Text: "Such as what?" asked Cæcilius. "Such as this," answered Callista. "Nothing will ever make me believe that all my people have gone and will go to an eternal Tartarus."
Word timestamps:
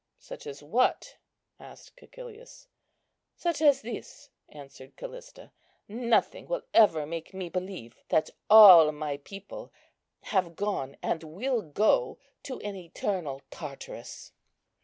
"Such 0.17 0.47
as 0.47 0.63
what?" 0.63 1.17
asked 1.59 1.95
Cæcilius. 1.95 2.65
"Such 3.35 3.61
as 3.61 3.83
this," 3.83 4.31
answered 4.49 4.95
Callista. 4.97 5.51
"Nothing 5.87 6.47
will 6.47 6.63
ever 6.73 7.05
make 7.05 7.35
me 7.35 7.49
believe 7.49 7.95
that 8.09 8.31
all 8.49 8.91
my 8.91 9.17
people 9.17 9.71
have 10.21 10.55
gone 10.55 10.97
and 11.03 11.23
will 11.23 11.61
go 11.61 12.17
to 12.41 12.59
an 12.61 12.75
eternal 12.75 13.43
Tartarus." 13.51 14.31